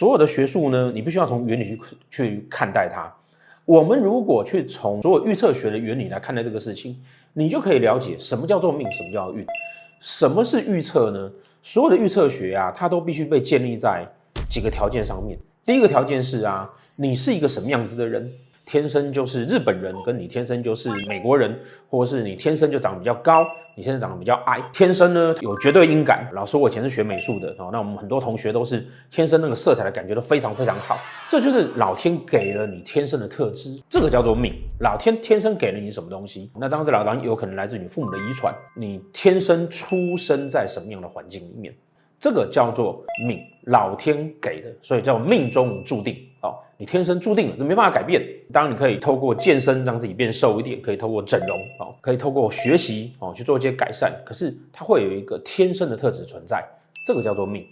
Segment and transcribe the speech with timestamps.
[0.00, 3.12] 所有的学术呢，你必须要从原理去去看待它。
[3.66, 6.96] 我们如果去从所有预测学的原理来看待这个事情，
[7.34, 9.44] 你就可以了解什么叫做命，什么叫运。
[10.00, 11.30] 什么是预测呢？
[11.62, 14.06] 所有的预测学啊，它都必须被建立在
[14.48, 15.38] 几个条件上面。
[15.66, 18.26] 第一个条件是啊，你是一个什么样子的人？
[18.70, 21.52] 天生就是日本人，跟你天生就是美国人，
[21.88, 23.44] 或者是你天生就长得比较高，
[23.74, 26.30] 你天生长得比较矮，天生呢有绝对音感。
[26.32, 30.96] 老师，我以前是学美术的哦，那我们很多同学都是天生那个色彩的感觉都非常非常好，
[31.28, 34.54] 这就是老天给了你天生的特质，这个叫做命。
[34.78, 36.48] 老天天生给了你什么东西？
[36.56, 41.74] 那当然，老张有可能来自你父母的遗传，你天生出生在什么样的环境里面，
[42.20, 46.16] 这个叫做命，老天给的，所以叫命中注定。
[46.80, 48.26] 你天生注定了，这没办法改变。
[48.50, 54.10] 当然，你可以透过健身让自己变瘦一点，可以透过整容，哦，可以透过学习，哦，去做一些改善。
[54.24, 56.66] 可是它会有一个天生的特质存在，
[57.06, 57.66] 这个叫做命。